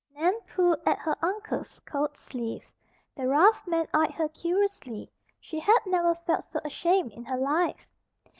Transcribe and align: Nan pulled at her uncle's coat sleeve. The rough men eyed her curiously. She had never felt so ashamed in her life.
Nan 0.15 0.33
pulled 0.47 0.79
at 0.83 0.97
her 0.97 1.15
uncle's 1.21 1.79
coat 1.81 2.17
sleeve. 2.17 2.73
The 3.15 3.27
rough 3.27 3.67
men 3.67 3.85
eyed 3.93 4.09
her 4.13 4.27
curiously. 4.29 5.11
She 5.39 5.59
had 5.59 5.77
never 5.85 6.15
felt 6.15 6.45
so 6.45 6.59
ashamed 6.65 7.11
in 7.13 7.23
her 7.25 7.37
life. 7.37 7.85